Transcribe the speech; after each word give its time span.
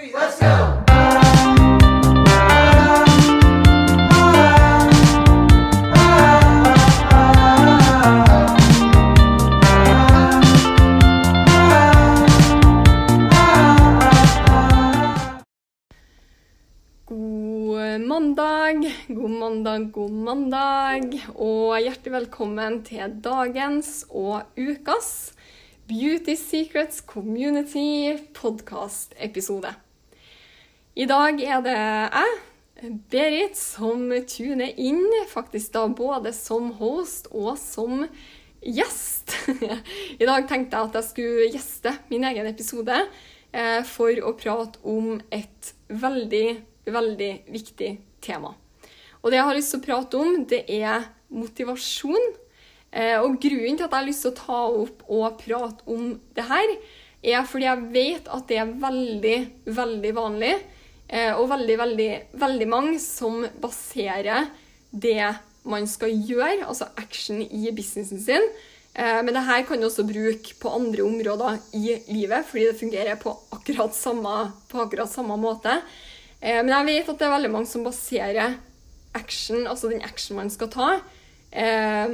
three, 0.00 0.12
let's 0.12 0.40
go! 0.40 0.84
God 17.06 18.00
mandag, 18.06 18.92
god 19.08 19.30
mandag, 19.30 19.92
god 19.92 20.10
mandag, 20.10 21.20
og 21.34 21.80
hjertelig 21.80 22.12
velkommen 22.14 22.80
til 22.86 23.18
dagens 23.24 24.04
og 24.08 24.42
ukas 24.56 25.34
Beauty 25.90 26.36
Secrets 26.38 27.02
Community 27.06 28.16
podcast-episode. 28.34 29.74
I 31.00 31.06
dag 31.08 31.38
er 31.40 31.62
det 31.64 31.74
jeg, 31.80 32.32
Berit, 33.08 33.56
som 33.56 34.02
tuner 34.28 34.74
inn, 34.76 35.06
faktisk 35.30 35.72
da 35.72 35.86
både 35.96 36.32
som 36.36 36.66
host 36.76 37.30
og 37.32 37.54
som 37.56 38.02
gjest. 38.60 39.32
I 40.20 40.28
dag 40.28 40.44
tenkte 40.50 40.76
jeg 40.76 40.90
at 40.90 40.98
jeg 40.98 41.06
skulle 41.06 41.46
gjeste 41.54 41.94
min 42.10 42.26
egen 42.28 42.48
episode 42.50 42.98
eh, 43.00 43.80
for 43.88 44.12
å 44.12 44.34
prate 44.36 44.82
om 44.84 45.14
et 45.32 45.70
veldig, 45.88 46.44
veldig 46.92 47.30
viktig 47.48 47.90
tema. 48.20 48.52
Og 49.22 49.32
det 49.32 49.40
jeg 49.40 49.48
har 49.48 49.56
lyst 49.56 49.72
til 49.72 49.80
å 49.80 49.86
prate 49.86 50.20
om, 50.20 50.42
det 50.52 50.66
er 50.68 51.06
motivasjon. 51.32 52.28
Eh, 52.92 53.16
og 53.22 53.40
grunnen 53.40 53.80
til 53.80 53.86
at 53.86 53.88
jeg 53.88 53.96
har 53.96 54.10
lyst 54.10 54.26
til 54.26 54.34
å 54.34 54.40
ta 54.42 54.60
opp 54.84 55.08
og 55.08 55.40
prate 55.40 55.88
om 55.96 56.12
det 56.36 56.44
her, 56.50 56.76
er 57.24 57.48
fordi 57.48 57.68
jeg 57.68 57.88
vet 57.96 58.28
at 58.32 58.46
det 58.52 58.60
er 58.60 58.76
veldig, 58.84 59.38
veldig 59.80 60.14
vanlig, 60.16 60.54
og 61.10 61.48
veldig, 61.50 61.76
veldig, 61.80 62.10
veldig 62.38 62.66
mange 62.70 62.98
som 63.02 63.40
baserer 63.58 64.46
det 64.90 65.24
man 65.68 65.86
skal 65.90 66.12
gjøre, 66.14 66.66
altså 66.68 66.86
action 67.00 67.40
i 67.42 67.72
businessen 67.74 68.20
sin. 68.22 68.46
Eh, 68.94 69.20
men 69.22 69.34
det 69.34 69.44
her 69.46 69.64
kan 69.68 69.80
du 69.80 69.86
også 69.86 70.06
bruke 70.08 70.56
på 70.60 70.72
andre 70.74 71.04
områder 71.06 71.60
i 71.78 71.98
livet, 72.10 72.46
fordi 72.48 72.66
det 72.70 72.80
fungerer 72.80 73.20
på 73.20 73.34
akkurat 73.54 73.94
samme, 73.94 74.50
på 74.70 74.82
akkurat 74.82 75.10
samme 75.12 75.36
måte. 75.40 75.76
Eh, 76.40 76.62
Men 76.62 76.72
jeg 76.74 76.86
vet 76.86 77.08
at 77.08 77.18
det 77.18 77.26
er 77.28 77.36
veldig 77.36 77.52
mange 77.54 77.70
som 77.70 77.84
baserer 77.86 78.56
action, 79.14 79.66
altså 79.66 79.90
den 79.90 80.02
action 80.02 80.36
man 80.36 80.50
skal 80.50 80.70
ta, 80.70 80.90
eh, 81.52 82.08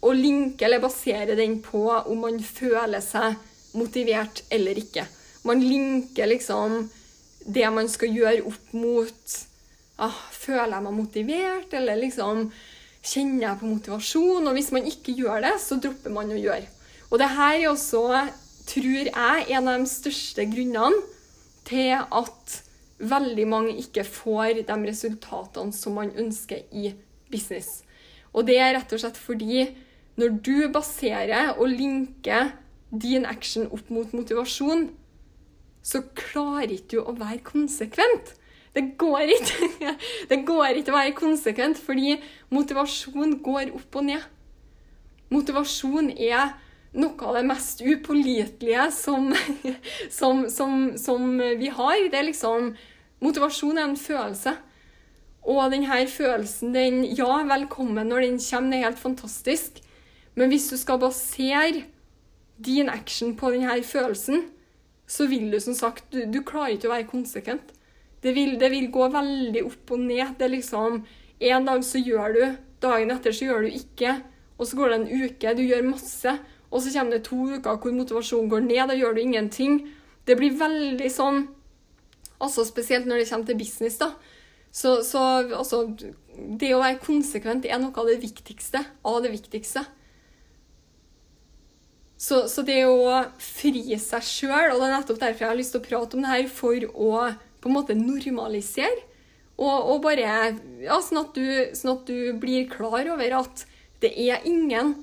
og 0.00 0.14
linker 0.14 0.66
eller 0.66 0.84
baserer 0.84 1.36
den 1.36 1.60
på 1.62 1.88
om 1.90 2.20
man 2.22 2.38
føler 2.40 3.00
seg 3.02 3.34
motivert 3.74 4.44
eller 4.50 4.78
ikke. 4.78 5.06
Man 5.44 5.60
linker 5.60 6.28
liksom 6.28 6.90
det 7.48 7.68
man 7.72 7.88
skal 7.90 8.12
gjøre 8.12 8.44
opp 8.48 8.74
mot 8.76 9.36
ah, 9.96 10.18
Føler 10.36 10.74
jeg 10.76 10.84
meg 10.84 10.96
motivert, 10.96 11.72
eller 11.74 12.00
liksom 12.00 12.48
Kjenner 13.08 13.44
jeg 13.46 13.60
på 13.60 13.70
motivasjon? 13.70 14.48
Og 14.50 14.56
hvis 14.56 14.72
man 14.74 14.86
ikke 14.88 15.14
gjør 15.16 15.40
det, 15.46 15.54
så 15.62 15.78
dropper 15.80 16.12
man 16.12 16.32
å 16.34 16.36
gjøre. 16.36 16.66
Og 17.08 17.20
det 17.22 17.28
her 17.32 17.54
er 17.54 17.68
også, 17.70 18.02
tror 18.68 19.08
jeg, 19.08 19.44
en 19.54 19.70
av 19.70 19.78
de 19.78 19.88
største 19.88 20.44
grunnene 20.50 20.98
til 21.68 21.94
at 21.94 22.56
veldig 22.98 23.46
mange 23.48 23.76
ikke 23.78 24.04
får 24.04 24.64
de 24.66 24.76
resultatene 24.90 25.72
som 25.72 25.96
man 25.96 26.10
ønsker 26.18 26.66
i 26.74 26.90
business. 27.30 27.82
Og 28.34 28.48
det 28.48 28.58
er 28.60 28.74
rett 28.76 28.92
og 28.92 29.00
slett 29.00 29.20
fordi 29.20 29.68
når 30.18 30.40
du 30.44 30.56
baserer 30.74 31.54
og 31.54 31.70
linker 31.70 32.50
din 32.90 33.26
action 33.28 33.68
opp 33.70 33.90
mot 33.92 34.12
motivasjon, 34.16 34.88
så 35.82 36.02
klarer 36.16 36.74
ikke 36.74 36.98
du 36.98 37.02
å 37.02 37.16
være 37.18 37.40
konsekvent. 37.46 38.34
Det 38.74 38.84
går 39.00 39.32
ikke. 39.34 39.94
Det 40.30 40.40
går 40.46 40.78
ikke 40.78 40.92
å 40.92 40.98
være 40.98 41.16
konsekvent, 41.18 41.80
fordi 41.80 42.18
motivasjon 42.54 43.38
går 43.44 43.72
opp 43.78 43.98
og 44.00 44.08
ned. 44.10 44.26
Motivasjon 45.32 46.12
er 46.14 46.54
noe 46.98 47.26
av 47.28 47.36
det 47.36 47.44
mest 47.48 47.82
upålitelige 47.84 48.86
som, 48.96 49.32
som, 50.18 50.46
som, 50.52 50.78
som 51.00 51.34
vi 51.60 51.72
har. 51.74 52.06
Det 52.08 52.20
er 52.20 52.30
liksom 52.30 52.72
Motivasjon 53.18 53.80
er 53.80 53.88
en 53.88 53.98
følelse. 53.98 54.52
Og 55.48 55.72
denne 55.72 56.04
følelsen, 56.06 56.74
den 56.74 57.00
Ja, 57.18 57.40
velkommen 57.48 58.06
når 58.06 58.20
den 58.26 58.36
kommer, 58.38 58.70
det 58.70 58.78
er 58.78 58.90
helt 58.90 59.00
fantastisk. 59.02 59.80
Men 60.38 60.52
hvis 60.52 60.68
du 60.70 60.76
skal 60.78 61.00
basere 61.02 61.82
din 62.62 62.88
action 62.88 63.34
på 63.36 63.50
denne 63.50 63.82
følelsen, 63.82 64.44
så 65.08 65.26
vil 65.30 65.48
du 65.50 65.58
som 65.60 65.76
sagt 65.76 66.10
Du, 66.12 66.20
du 66.28 66.42
klarer 66.46 66.76
ikke 66.76 66.90
å 66.90 66.94
være 66.94 67.08
konsekvent. 67.10 67.72
Det 68.22 68.34
vil, 68.36 68.56
det 68.60 68.70
vil 68.72 68.90
gå 68.92 69.08
veldig 69.14 69.64
opp 69.66 69.92
og 69.94 70.04
ned. 70.04 70.36
Det 70.38 70.48
er 70.48 70.56
liksom 70.58 71.02
En 71.38 71.68
dag 71.68 71.84
så 71.86 72.00
gjør 72.02 72.32
du, 72.34 72.40
dagen 72.82 73.12
etter 73.14 73.34
så 73.34 73.46
gjør 73.46 73.66
du 73.66 73.76
ikke. 73.78 74.16
Og 74.58 74.66
så 74.66 74.76
går 74.76 74.90
det 74.90 74.96
en 74.98 75.12
uke, 75.22 75.52
du 75.54 75.62
gjør 75.62 75.86
masse. 75.86 76.32
Og 76.68 76.82
så 76.82 76.90
kommer 76.92 77.14
det 77.14 77.28
to 77.28 77.38
uker 77.46 77.78
hvor 77.78 77.94
motivasjonen 77.94 78.50
går 78.50 78.64
ned, 78.66 78.82
da 78.90 78.96
gjør 78.98 79.14
du 79.14 79.20
ingenting. 79.22 79.78
Det 80.26 80.36
blir 80.36 80.58
veldig 80.58 81.12
sånn 81.12 81.46
Altså 82.38 82.62
spesielt 82.62 83.08
når 83.08 83.18
det 83.18 83.30
kommer 83.32 83.48
til 83.48 83.56
business, 83.58 83.96
da. 83.98 84.12
Så, 84.70 85.00
så 85.02 85.22
altså 85.42 85.80
Det 86.60 86.68
å 86.70 86.78
være 86.78 87.00
konsekvent 87.02 87.66
er 87.66 87.80
noe 87.82 87.94
av 87.98 88.06
det 88.06 88.20
viktigste. 88.22 88.84
Av 89.02 89.18
det 89.24 89.32
viktigste. 89.32 89.82
Så, 92.18 92.48
så 92.50 92.64
det 92.66 92.80
å 92.88 93.20
fri 93.38 93.94
seg 94.02 94.24
sjøl, 94.26 94.72
og 94.72 94.80
det 94.80 94.88
er 94.88 94.96
nettopp 94.96 95.20
derfor 95.22 95.44
jeg 95.44 95.52
har 95.52 95.58
lyst 95.58 95.76
til 95.76 95.82
å 95.82 95.86
prate 95.86 96.18
om 96.18 96.24
det 96.24 96.32
her, 96.32 96.48
for 96.50 96.88
å 96.90 97.12
på 97.58 97.70
en 97.70 97.74
måte 97.74 97.96
normalisere. 97.98 99.04
Og, 99.58 99.90
og 99.90 100.02
bare 100.04 100.26
ja, 100.84 100.98
sånn, 101.02 101.22
at 101.24 101.34
du, 101.34 101.46
sånn 101.74 101.96
at 101.96 102.10
du 102.10 102.34
blir 102.38 102.68
klar 102.70 103.08
over 103.10 103.40
at 103.40 103.64
det 104.02 104.12
er 104.14 104.44
ingen 104.46 104.94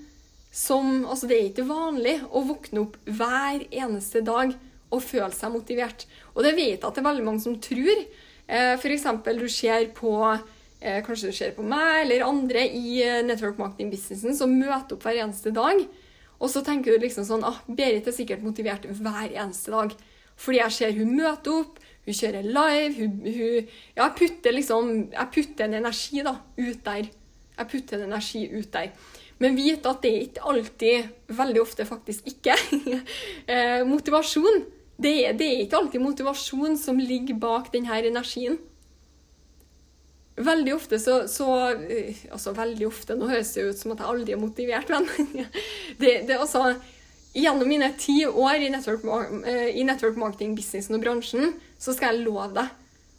som 0.56 1.02
Altså, 1.04 1.28
det 1.28 1.36
er 1.36 1.48
ikke 1.50 1.66
vanlig 1.68 2.14
å 2.32 2.46
våkne 2.48 2.86
opp 2.86 2.94
hver 3.04 3.66
eneste 3.76 4.22
dag 4.24 4.54
og 4.88 5.02
føle 5.04 5.34
seg 5.36 5.52
motivert. 5.52 6.06
Og 6.32 6.46
det 6.46 6.54
vet 6.56 6.78
jeg 6.78 6.80
at 6.80 6.96
det 6.96 7.02
er 7.02 7.08
veldig 7.10 7.26
mange 7.26 7.44
som 7.44 7.58
tror. 7.60 8.06
Eh, 8.48 8.76
F.eks. 8.78 9.04
du 9.36 9.50
ser 9.52 9.90
på 9.98 10.14
eh, 10.32 11.02
Kanskje 11.04 11.34
du 11.34 11.36
ser 11.36 11.52
på 11.58 11.66
meg 11.68 12.06
eller 12.06 12.24
andre 12.24 12.64
i 12.70 13.02
eh, 13.04 13.20
network 13.28 13.60
marketing-businessen 13.60 14.38
som 14.38 14.56
møter 14.56 14.96
opp 14.96 15.04
hver 15.04 15.20
eneste 15.26 15.52
dag. 15.52 15.84
Og 16.40 16.52
så 16.52 16.62
tenker 16.66 16.96
du 16.96 17.06
liksom 17.06 17.26
sånn 17.28 17.46
ah, 17.48 17.62
Berit 17.68 18.08
er 18.08 18.16
sikkert 18.16 18.44
motivert 18.46 18.86
hver 18.88 19.32
eneste 19.32 19.74
dag. 19.74 19.96
Fordi 20.36 20.60
jeg 20.60 20.76
ser 20.76 20.96
hun 20.98 21.14
møter 21.16 21.62
opp, 21.62 21.78
hun 22.06 22.18
kjører 22.18 22.46
live, 22.46 22.94
hun, 23.00 23.20
hun 23.24 23.70
Ja, 23.96 24.04
jeg 24.04 24.16
putter 24.20 24.54
liksom 24.54 24.90
Jeg 25.14 25.30
putter 25.34 25.68
en 25.68 25.78
energi 25.80 26.26
da, 26.26 26.36
ut 26.60 26.82
der. 26.86 27.12
Jeg 27.56 27.72
putter 27.72 28.02
en 28.02 28.10
energi 28.10 28.44
ut 28.52 28.72
der. 28.74 28.92
Men 29.40 29.58
vit 29.58 29.88
at 29.88 30.04
det 30.04 30.12
er 30.12 30.28
ikke 30.30 30.46
alltid, 30.48 31.10
veldig 31.36 31.62
ofte 31.62 31.86
faktisk 31.88 32.28
ikke, 32.30 32.56
eh, 33.52 33.82
motivasjon. 33.88 34.64
Det 34.96 35.16
det 35.40 35.48
er 35.50 35.64
ikke 35.66 35.82
alltid 35.82 36.04
motivasjon 36.04 36.78
som 36.80 37.00
ligger 37.00 37.36
bak 37.40 37.74
denne 37.74 38.00
energien. 38.00 38.60
Veldig 40.36 40.74
ofte 40.76 41.00
så, 41.00 41.22
så 41.32 41.48
eh, 41.72 42.26
Altså, 42.32 42.52
veldig 42.56 42.88
ofte 42.90 43.16
Nå 43.16 43.30
høres 43.30 43.54
det 43.56 43.70
ut 43.70 43.80
som 43.80 43.94
at 43.94 44.02
jeg 44.04 44.12
aldri 44.12 44.36
er 44.36 44.42
motivert, 44.42 44.92
men 44.92 45.08
det, 46.02 46.26
det 46.28 46.40
altså 46.40 46.74
Gjennom 47.36 47.68
mine 47.68 47.90
ti 48.00 48.22
år 48.26 48.64
i 48.64 48.72
network, 48.72 49.04
eh, 49.48 49.72
i 49.76 49.84
network 49.88 50.16
marketing-businessen 50.20 50.96
og 50.96 51.04
bransjen, 51.04 51.56
så 51.80 51.96
skal 51.96 52.16
jeg 52.16 52.28
love 52.28 52.54
deg 52.56 52.70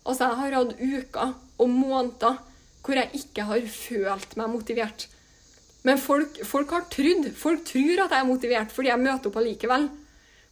Altså, 0.06 0.28
jeg 0.28 0.38
har 0.40 0.54
hatt 0.54 0.76
uker 0.80 1.34
og 1.58 1.72
måneder 1.72 2.36
hvor 2.86 2.98
jeg 3.00 3.18
ikke 3.18 3.44
har 3.48 3.64
følt 3.66 4.36
meg 4.38 4.52
motivert. 4.52 5.08
Men 5.82 5.98
folk, 5.98 6.38
folk 6.46 6.70
har 6.70 6.84
trodd. 6.92 7.32
Folk 7.34 7.64
tror 7.66 8.04
at 8.04 8.14
jeg 8.14 8.20
er 8.20 8.28
motivert 8.28 8.74
fordi 8.74 8.92
jeg 8.92 9.02
møter 9.02 9.30
opp 9.30 9.40
allikevel. 9.40 9.88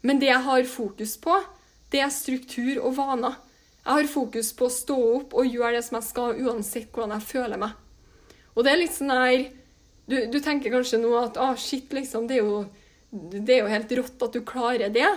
Men 0.03 0.21
det 0.21 0.33
jeg 0.33 0.43
har 0.49 0.67
fokus 0.69 1.15
på, 1.23 1.37
det 1.95 2.03
er 2.03 2.11
struktur 2.11 2.83
og 2.83 2.97
vaner. 2.99 3.39
Jeg 3.85 3.93
har 3.93 4.09
fokus 4.09 4.53
på 4.57 4.67
å 4.67 4.73
stå 4.73 4.97
opp 5.19 5.35
og 5.37 5.51
gjøre 5.51 5.77
det 5.77 5.85
som 5.85 5.99
jeg 5.99 6.09
skal, 6.09 6.39
uansett 6.41 6.89
hvordan 6.89 7.19
jeg 7.19 7.29
føler 7.29 7.61
meg. 7.61 7.75
Og 8.55 8.65
det 8.65 8.73
er 8.73 8.81
litt 8.81 8.95
sånn 8.95 9.13
her 9.13 9.45
Du, 10.05 10.19
du 10.29 10.37
tenker 10.45 10.73
kanskje 10.73 10.99
nå 11.01 11.15
at 11.17 11.39
ah, 11.41 11.55
shit, 11.57 11.89
liksom, 11.97 12.27
det 12.29 12.37
er, 12.37 12.45
jo, 12.45 12.59
det 13.33 13.55
er 13.55 13.63
jo 13.63 13.71
helt 13.73 13.93
rått 13.97 14.25
at 14.27 14.35
du 14.37 14.43
klarer 14.45 14.93
det. 14.93 15.09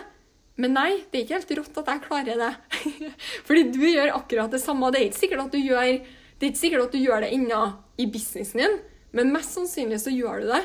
Men 0.55 0.77
nei, 0.77 0.91
det 1.11 1.19
er 1.19 1.25
ikke 1.25 1.35
helt 1.35 1.51
rått 1.59 1.79
at 1.81 1.89
jeg 1.91 2.03
klarer 2.05 2.39
det. 2.39 2.53
Fordi 3.47 3.65
du 3.75 3.83
gjør 3.83 4.15
akkurat 4.15 4.53
det 4.55 4.61
samme. 4.63 4.93
Det 4.95 5.01
er 5.01 5.09
ikke 5.09 5.19
sikkert 5.19 5.43
at 5.43 5.57
du 5.57 5.59
gjør 5.59 5.91
det, 6.39 6.53
at 6.79 6.95
du 6.95 6.99
gjør 7.01 7.25
det 7.25 7.33
ennå 7.35 7.61
i 7.99 8.07
businessen 8.13 8.63
din, 8.63 8.79
men 9.11 9.33
mest 9.33 9.55
sannsynlig 9.57 9.99
så 10.03 10.13
gjør 10.13 10.43
du 10.43 10.51
det 10.53 10.63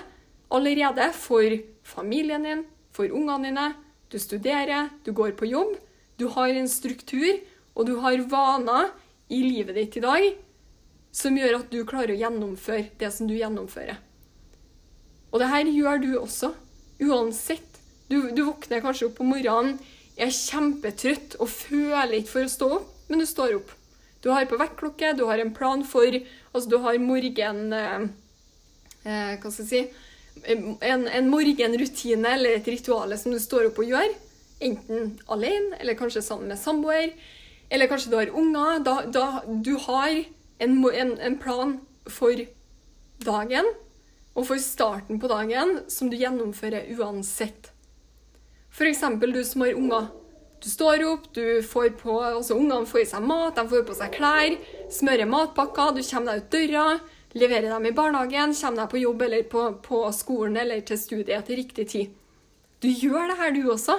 allerede 0.52 1.08
for 1.16 1.56
familien 1.82 2.44
din, 2.44 2.64
for 2.92 3.08
ungene 3.08 3.48
dine. 3.48 3.68
Du 4.12 4.18
studerer, 4.20 4.90
du 5.04 5.12
går 5.16 5.32
på 5.38 5.48
jobb, 5.48 5.78
du 6.20 6.28
har 6.34 6.52
en 6.52 6.68
struktur, 6.68 7.40
og 7.72 7.88
du 7.88 7.96
har 8.04 8.24
vaner 8.30 8.90
i 9.32 9.40
livet 9.44 9.76
ditt 9.78 9.96
i 9.96 10.04
dag 10.04 10.26
som 11.12 11.36
gjør 11.36 11.58
at 11.60 11.72
du 11.72 11.82
klarer 11.88 12.14
å 12.14 12.20
gjennomføre 12.20 12.88
det 13.00 13.10
som 13.12 13.28
du 13.28 13.34
gjennomfører. 13.36 13.98
Og 15.32 15.40
det 15.40 15.48
her 15.48 15.68
gjør 15.68 16.00
du 16.02 16.10
også, 16.20 16.52
uansett. 17.00 17.68
Du, 18.08 18.32
du 18.32 18.44
våkner 18.44 18.82
kanskje 18.84 19.08
opp 19.08 19.18
på 19.20 19.26
morgenen 19.28 19.78
er 20.20 20.32
kjempetrøtt 20.32 21.38
og 21.40 21.48
føler 21.48 22.18
ikke 22.18 22.34
for 22.34 22.48
å 22.48 22.52
stå 22.52 22.68
opp, 22.78 22.88
men 23.08 23.22
du 23.22 23.26
står 23.28 23.56
opp. 23.56 23.70
Du 24.22 24.30
har 24.30 24.46
på 24.46 24.58
vekkerklokke, 24.60 25.14
du 25.18 25.24
har 25.26 25.40
en 25.42 25.54
plan 25.54 25.82
for 25.84 26.06
Altså, 26.52 26.68
du 26.68 26.78
har 26.84 26.98
morgen... 27.00 27.62
Eh, 27.72 28.02
eh, 29.08 29.30
hva 29.40 29.50
skal 29.50 29.64
jeg 29.64 29.70
si 29.70 29.82
en, 30.44 31.06
en 31.08 31.30
morgenrutine 31.30 32.34
eller 32.36 32.58
et 32.58 32.68
ritual 32.68 33.14
som 33.18 33.32
du 33.32 33.40
står 33.40 33.70
opp 33.70 33.80
og 33.80 33.88
gjør. 33.88 34.12
Enten 34.62 35.14
alene, 35.32 35.78
eller 35.80 35.98
kanskje 35.98 36.22
sammen 36.24 36.52
med 36.52 36.60
samboer. 36.60 37.14
Eller 37.72 37.88
kanskje 37.88 38.12
du 38.12 38.18
har 38.18 38.32
unger. 38.36 38.82
Da, 38.84 38.96
da 39.08 39.26
du 39.48 39.74
har 39.86 40.12
en, 40.58 40.76
en, 40.92 41.14
en, 41.18 41.38
plan 41.40 41.78
for 42.06 42.44
dagen 43.24 43.68
og 44.32 44.46
for 44.48 44.60
starten 44.60 45.20
på 45.20 45.30
dagen 45.30 45.78
som 45.92 46.10
du 46.12 46.18
gjennomfører 46.20 46.90
uansett. 46.96 47.70
F.eks. 48.72 49.02
du 49.20 49.40
som 49.44 49.64
har 49.64 49.78
unger. 49.78 50.10
Du 50.62 50.68
står 50.70 51.02
opp, 51.08 51.24
du 51.34 51.62
får 51.66 51.96
på, 51.98 52.20
altså 52.22 52.54
ungene 52.54 52.86
får 52.86 53.02
i 53.02 53.08
seg 53.10 53.24
mat, 53.26 53.56
de 53.56 53.64
får 53.68 53.82
på 53.88 53.96
seg 53.98 54.12
klær, 54.14 54.54
smører 54.94 55.26
matpakker, 55.26 55.96
du 55.96 56.04
kommer 56.06 56.36
deg 56.36 56.44
ut 56.44 56.54
døra 56.54 56.86
leverer 57.32 57.70
dem 57.70 57.86
i 57.86 57.94
barnehagen, 57.96 58.54
kommer 58.54 58.82
deg 58.82 58.90
på 58.92 59.00
jobb 59.02 59.24
eller 59.26 59.46
på, 59.48 59.64
på, 59.84 60.02
skolen 60.16 60.58
eller 60.60 60.82
til 60.86 61.00
studiet 61.00 61.46
til 61.48 61.60
riktig 61.62 61.88
tid. 61.92 62.12
Du 62.82 62.88
gjør 62.90 63.30
det 63.30 63.38
her, 63.38 63.54
du 63.56 63.70
også. 63.72 63.98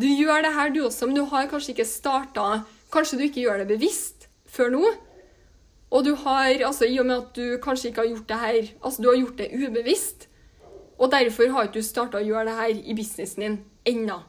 Du 0.00 0.08
gjør 0.08 0.42
det 0.46 0.52
her, 0.56 0.70
du 0.74 0.82
også, 0.86 1.06
men 1.06 1.18
du 1.18 1.24
har 1.30 1.48
kanskje 1.50 1.74
ikke 1.74 1.88
starta 1.88 2.46
Kanskje 2.90 3.18
du 3.18 3.24
ikke 3.26 3.44
gjør 3.44 3.62
det 3.62 3.70
bevisst 3.70 4.28
før 4.50 4.72
nå. 4.74 4.90
Og 5.90 6.04
du 6.06 6.14
har, 6.22 6.54
altså 6.66 6.86
i 6.86 6.98
og 7.02 7.06
med 7.06 7.16
at 7.16 7.34
du 7.34 7.58
kanskje 7.62 7.90
ikke 7.90 8.04
har 8.04 8.10
gjort 8.12 8.28
det 8.28 8.38
her 8.38 8.58
Altså, 8.84 9.02
du 9.02 9.08
har 9.08 9.18
gjort 9.18 9.38
det 9.38 9.50
ubevisst. 9.54 10.28
Og 10.98 11.10
derfor 11.10 11.50
har 11.50 11.66
ikke 11.66 11.80
du 11.80 11.86
starta 11.86 12.20
å 12.20 12.24
gjøre 12.24 12.46
det 12.50 12.56
her 12.58 12.74
i 12.84 12.94
businessen 12.94 13.42
din 13.42 13.58
ennå. 13.88 14.20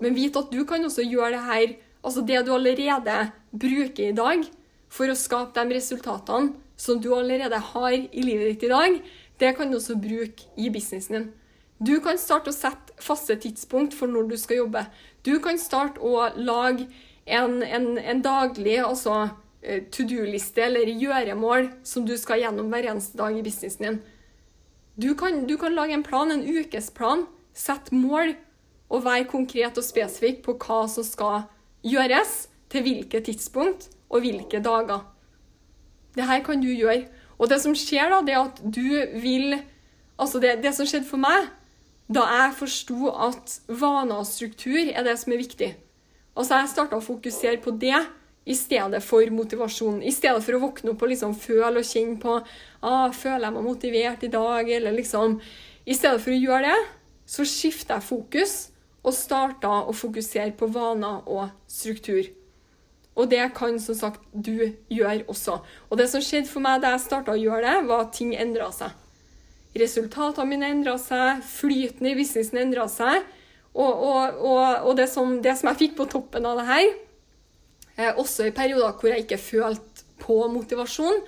Men 0.00 0.16
vit 0.16 0.36
at 0.36 0.50
du 0.50 0.64
kan 0.66 0.84
også 0.84 1.04
gjøre 1.04 1.36
det 1.36 1.44
her, 1.46 1.74
altså 2.02 2.24
det 2.26 2.46
du 2.46 2.54
allerede 2.54 3.18
bruker 3.52 4.08
i 4.08 4.16
dag, 4.16 4.44
for 4.88 5.10
å 5.10 5.18
skape 5.18 5.58
de 5.58 5.76
resultatene 5.76 6.54
som 6.80 7.00
du 7.02 7.12
allerede 7.14 7.58
har 7.72 7.94
i 7.94 8.24
livet 8.24 8.54
ditt 8.54 8.66
i 8.68 8.72
dag, 8.72 8.98
det 9.40 9.54
kan 9.56 9.70
du 9.70 9.78
også 9.78 9.98
bruke 10.00 10.48
i 10.56 10.70
businessen 10.70 11.16
din. 11.18 11.32
Du 11.84 11.98
kan 12.00 12.18
starte 12.18 12.50
å 12.50 12.56
sette 12.56 12.94
faste 13.02 13.36
tidspunkt 13.42 13.94
for 13.94 14.10
når 14.10 14.30
du 14.30 14.36
skal 14.40 14.62
jobbe. 14.62 14.84
Du 15.26 15.36
kan 15.42 15.58
starte 15.58 16.00
å 16.00 16.30
lage 16.38 16.86
en, 17.26 17.62
en, 17.62 17.86
en 17.98 18.22
daglig 18.22 18.78
altså 18.84 19.28
eh, 19.62 19.84
to 19.92 20.04
do-liste 20.08 20.62
eller 20.66 20.90
gjøremål 20.92 21.70
som 21.86 22.06
du 22.06 22.16
skal 22.20 22.42
gjennom 22.42 22.68
hver 22.72 22.90
eneste 22.92 23.18
dag 23.18 23.36
i 23.36 23.44
businessen 23.44 23.86
din. 23.86 24.02
Du 24.94 25.14
kan, 25.18 25.46
du 25.48 25.56
kan 25.58 25.74
lage 25.74 25.96
en 25.96 26.06
plan, 26.06 26.30
en 26.30 26.44
ukesplan, 26.44 27.26
sette 27.54 27.94
mål 27.94 28.36
og 28.92 29.04
være 29.06 29.26
konkret 29.30 29.78
og 29.80 29.86
spesifikk 29.86 30.44
på 30.44 30.56
hva 30.62 30.84
som 30.90 31.06
skal 31.06 31.48
gjøres, 31.84 32.48
til 32.70 32.82
hvilket 32.82 33.28
tidspunkt 33.28 33.88
og 34.10 34.24
hvilke 34.24 34.58
dager. 34.62 35.04
Det 36.14 36.26
her 36.26 36.40
kan 36.42 36.62
du 36.62 36.70
gjøre. 36.70 37.04
Og 37.38 37.50
det 37.50 37.60
som 37.62 37.74
skjer, 37.78 38.10
da, 38.10 38.20
det 38.22 38.34
er 38.34 38.48
at 38.48 38.60
du 38.62 39.20
vil 39.22 39.62
Altså, 40.14 40.38
det, 40.38 40.60
det 40.62 40.70
som 40.76 40.86
skjedde 40.86 41.08
for 41.08 41.18
meg 41.18 41.48
da 42.14 42.22
jeg 42.28 42.52
forsto 42.58 43.08
at 43.10 43.54
vaner 43.66 44.20
og 44.20 44.28
struktur 44.28 44.76
er 44.92 45.02
det 45.06 45.16
som 45.18 45.32
er 45.34 45.40
viktig. 45.40 45.70
Altså, 46.34 46.58
jeg 46.58 46.72
starta 46.72 46.98
å 46.98 47.04
fokusere 47.04 47.60
på 47.62 47.74
det 47.78 47.96
i 48.44 48.54
stedet 48.58 49.00
for 49.04 49.30
motivasjon. 49.32 50.02
I 50.02 50.12
stedet 50.12 50.42
for 50.44 50.56
å 50.56 50.62
våkne 50.66 50.92
opp 50.92 51.04
og 51.04 51.12
liksom 51.12 51.34
føle 51.38 51.80
og 51.80 51.88
kjenne 51.88 52.18
på 52.20 52.36
ah, 52.82 53.08
Føler 53.14 53.46
jeg 53.46 53.56
meg 53.56 53.66
motivert 53.66 54.26
i 54.26 54.32
dag? 54.32 54.68
Eller 54.68 54.96
liksom 54.98 55.38
I 55.86 55.96
stedet 55.96 56.20
for 56.24 56.34
å 56.34 56.40
gjøre 56.40 56.70
det, 56.72 56.78
så 57.24 57.46
skifter 57.48 57.98
jeg 57.98 58.08
fokus 58.08 58.54
og 59.04 59.12
starta 59.16 59.82
å 59.84 59.92
fokusere 59.96 60.52
på 60.56 60.68
vaner 60.72 61.24
og 61.28 61.48
struktur. 61.68 62.28
Og 63.14 63.28
det 63.30 63.44
kan 63.54 63.76
som 63.78 63.96
sagt 63.96 64.24
du 64.32 64.72
gjøre 64.90 65.26
også. 65.30 65.60
Og 65.90 66.00
det 66.00 66.08
som 66.10 66.24
skjedde 66.24 66.50
for 66.50 66.64
meg 66.64 66.82
da 66.82 66.94
jeg 66.94 67.04
starta 67.04 67.34
å 67.34 67.40
gjøre 67.40 67.62
det, 67.68 67.88
var 67.88 68.06
at 68.06 68.14
ting 68.16 68.32
endra 68.34 68.70
seg. 68.74 68.90
Resultatene 69.78 70.48
mine 70.50 70.70
endra 70.70 70.96
seg, 71.02 71.42
flyten 71.46 72.08
i 72.10 72.16
businessen 72.18 72.60
endra 72.62 72.88
seg. 72.90 73.22
Og, 73.74 74.02
og, 74.06 74.36
og, 74.38 74.66
og 74.88 74.96
det, 74.98 75.08
som, 75.10 75.38
det, 75.42 75.56
som, 75.58 75.72
jeg 75.72 75.80
fikk 75.80 75.96
på 75.98 76.06
toppen 76.10 76.46
av 76.46 76.60
det 76.60 76.66
her, 76.68 76.90
eh, 77.96 78.12
også 78.12 78.46
i 78.46 78.54
perioder 78.54 78.94
hvor 79.00 79.10
jeg 79.10 79.24
ikke 79.24 79.40
følte 79.42 80.06
på 80.22 80.38
motivasjon, 80.52 81.24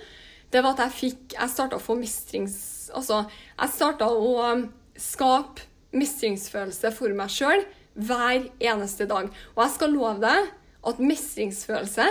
det 0.53 0.61
var 0.63 0.77
at 0.77 0.85
jeg 0.85 0.95
fikk 0.95 1.33
Jeg 1.35 1.51
starta 1.51 1.75
å 1.75 1.83
få 1.83 1.97
mestrings... 1.99 2.87
Altså, 2.95 3.25
jeg 3.57 3.73
starta 3.73 4.07
å 4.07 4.29
um, 4.53 4.61
skape 4.95 5.67
mestringsfølelse 5.97 6.91
for 6.95 7.11
meg 7.15 7.31
sjøl 7.31 7.65
hver 7.97 8.47
eneste 8.63 9.07
dag. 9.09 9.27
Og 9.55 9.63
jeg 9.65 9.73
skal 9.75 9.91
love 9.91 10.21
deg 10.23 10.47
at 10.87 11.01
mestringsfølelse 11.03 12.07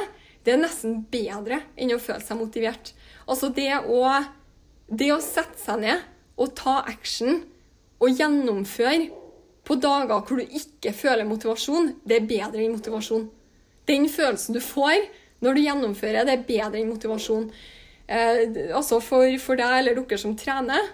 det 0.46 0.54
er 0.54 0.60
nesten 0.62 1.00
bedre 1.10 1.62
enn 1.74 1.94
å 1.96 2.02
føle 2.02 2.22
seg 2.22 2.38
motivert. 2.38 2.92
Altså 3.26 3.48
det 3.50 3.72
å, 3.82 4.02
det 4.86 5.10
å 5.14 5.22
sette 5.24 5.58
seg 5.58 5.80
ned 5.82 6.04
og 6.36 6.52
ta 6.58 6.82
action 6.86 7.40
og 7.98 8.12
gjennomføre 8.12 9.08
på 9.66 9.76
dager 9.82 10.22
hvor 10.22 10.38
du 10.38 10.44
ikke 10.44 10.92
føler 10.94 11.26
motivasjon, 11.28 11.96
det 12.06 12.20
er 12.20 12.28
bedre 12.28 12.62
enn 12.62 12.76
motivasjon. 12.76 13.26
Den 13.86 14.06
følelsen 14.10 14.56
du 14.56 14.62
får 14.62 15.08
når 15.44 15.56
du 15.56 15.64
gjennomfører, 15.64 16.26
det 16.26 16.36
er 16.36 16.46
bedre 16.46 16.80
enn 16.80 16.92
motivasjon. 16.92 17.50
Eh, 18.06 18.70
altså 18.70 19.00
for, 19.02 19.26
for, 19.42 19.58
deg 19.58 19.80
eller 19.80 19.98
dere 19.98 20.20
som 20.22 20.36
trener, 20.38 20.92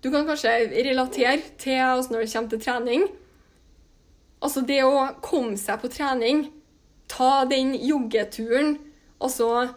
du 0.00 0.10
kan 0.12 0.26
kanskje 0.28 0.54
relatere 0.86 1.40
til 1.60 1.80
altså 1.82 2.14
når 2.14 2.24
det 2.24 2.32
kommer 2.32 2.52
til 2.52 2.64
trening. 2.64 3.06
Altså 4.44 4.62
det 4.68 4.82
å 4.84 5.08
komme 5.24 5.56
seg 5.60 5.80
på 5.82 5.90
trening 5.92 6.46
ta 7.08 7.44
den 7.44 7.74
joggeturen, 7.74 8.76
altså 9.18 9.68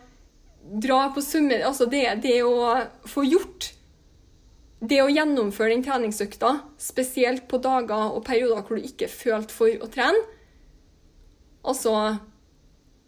dra 0.81 1.07
på 1.13 1.23
svømme... 1.23 1.61
Altså 1.65 1.87
det, 1.89 2.05
det 2.23 2.41
å 2.45 2.75
få 3.07 3.25
gjort 3.27 3.71
det 4.79 5.01
å 5.03 5.09
gjennomføre 5.11 5.73
den 5.73 5.83
treningsøkta, 5.83 6.53
spesielt 6.79 7.47
på 7.51 7.59
dager 7.63 8.13
og 8.15 8.23
perioder 8.27 8.63
hvor 8.63 8.79
du 8.79 8.87
ikke 8.87 9.09
følte 9.11 9.55
for 9.55 9.73
å 9.83 9.89
trene 9.91 10.21
Altså 11.67 11.91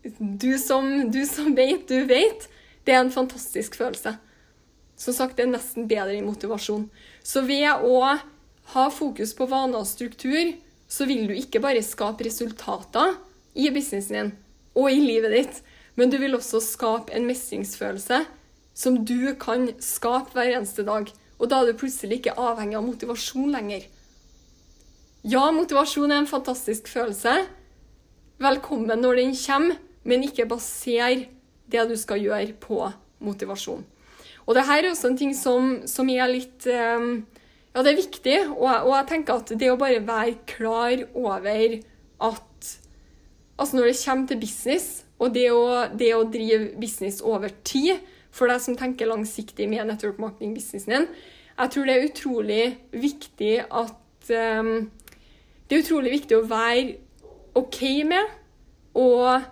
Du 0.04 0.58
som, 0.60 1.12
du 1.14 1.22
som 1.30 1.54
vet, 1.56 1.86
du 1.88 2.04
vet. 2.10 2.50
Det 2.84 2.92
er 2.92 3.00
en 3.00 3.14
fantastisk 3.14 3.78
følelse. 3.80 4.16
Som 4.98 5.16
sagt, 5.16 5.38
det 5.38 5.46
er 5.46 5.52
nesten 5.54 5.88
bedre 5.88 6.18
enn 6.18 6.28
motivasjon. 6.28 6.88
Så 7.24 7.46
ved 7.46 7.86
å 7.86 8.02
ha 8.74 8.86
fokus 8.92 9.32
på 9.38 9.48
vaner 9.50 9.80
og 9.80 9.88
struktur, 9.88 10.56
så 10.92 11.08
vil 11.08 11.30
du 11.30 11.36
ikke 11.38 11.62
bare 11.64 11.86
skape 11.86 12.26
resultater, 12.28 13.16
i 13.54 13.68
businessen 13.72 14.16
din 14.16 14.30
og 14.80 14.88
i 14.92 15.02
livet 15.04 15.34
ditt, 15.36 15.58
men 16.00 16.12
du 16.12 16.16
vil 16.22 16.38
også 16.38 16.62
skape 16.64 17.12
en 17.16 17.26
mestringsfølelse 17.28 18.22
som 18.74 19.02
du 19.04 19.34
kan 19.40 19.68
skape 19.84 20.32
hver 20.36 20.54
eneste 20.56 20.86
dag. 20.88 21.10
Og 21.42 21.50
da 21.50 21.62
er 21.62 21.72
du 21.72 21.80
plutselig 21.82 22.20
ikke 22.20 22.38
avhengig 22.38 22.78
av 22.78 22.86
motivasjon 22.86 23.50
lenger. 23.50 23.88
Ja, 25.26 25.48
motivasjon 25.54 26.14
er 26.14 26.22
en 26.22 26.30
fantastisk 26.30 26.90
følelse. 26.90 27.34
Velkommen 28.42 29.02
når 29.02 29.24
den 29.24 29.34
kommer, 29.38 29.80
men 30.06 30.26
ikke 30.26 30.48
baser 30.50 31.26
det 31.72 31.88
du 31.90 31.96
skal 31.98 32.22
gjøre, 32.22 32.54
på 32.62 32.84
motivasjon. 33.26 33.84
Og 34.46 34.58
det 34.58 34.66
her 34.68 34.84
er 34.84 34.92
også 34.92 35.12
en 35.12 35.18
ting 35.18 35.34
som, 35.38 35.76
som 35.90 36.10
er 36.10 36.30
litt 36.30 36.66
um, 36.70 37.24
Ja, 37.72 37.84
det 37.86 37.92
er 37.94 38.02
viktig, 38.02 38.38
og, 38.52 38.66
og 38.68 38.96
jeg 38.98 39.08
tenker 39.12 39.38
at 39.40 39.54
det 39.56 39.70
å 39.72 39.78
bare 39.80 40.02
være 40.04 40.40
klar 40.50 41.06
over 41.14 41.78
at 42.22 42.48
Altså 43.62 43.78
når 43.78 43.92
det 43.92 44.00
kommer 44.02 44.28
til 44.28 44.40
business, 44.42 44.86
og 45.22 45.36
det 45.36 45.46
å, 45.54 45.62
det 45.94 46.08
å 46.18 46.24
drive 46.34 46.72
business 46.82 47.20
over 47.22 47.52
tid, 47.62 48.00
for 48.32 48.52
deg 48.52 48.64
som 48.64 48.78
tenker 48.80 49.10
langsiktig 49.10 49.68
med 49.70 49.86
network 49.90 50.20
marketing-businessen 50.22 50.94
din, 50.96 51.08
jeg 51.62 51.74
tror 51.74 51.88
det 51.88 51.96
er 51.96 52.08
utrolig 52.08 52.64
viktig 52.96 53.54
at 53.68 54.32
um, 54.60 54.90
Det 55.68 55.78
er 55.78 55.84
utrolig 55.84 56.12
viktig 56.12 56.36
å 56.36 56.48
være 56.48 56.96
OK 57.56 57.82
med 58.08 58.32
og, 59.00 59.44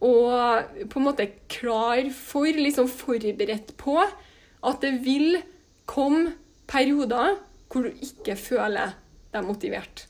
og 0.00 0.86
på 0.88 1.00
en 1.00 1.04
måte 1.04 1.26
klar 1.52 2.08
for, 2.16 2.48
liksom 2.48 2.88
forberedt 2.88 3.74
på, 3.80 3.98
at 4.00 4.80
det 4.80 4.94
vil 5.04 5.36
komme 5.84 6.32
perioder 6.70 7.36
hvor 7.70 7.84
du 7.84 8.00
ikke 8.00 8.36
føler 8.40 8.94
deg 9.34 9.44
motivert. 9.44 10.06